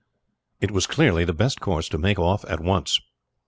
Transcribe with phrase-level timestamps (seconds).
[0.59, 2.99] It was clearly the best course to make off at once.